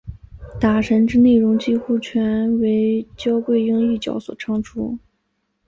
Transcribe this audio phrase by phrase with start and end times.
[0.59, 4.97] 打神之内容几乎全为焦桂英一角所唱出。